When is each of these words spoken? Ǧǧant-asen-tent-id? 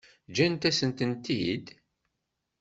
Ǧǧant-asen-tent-id? 0.31 1.65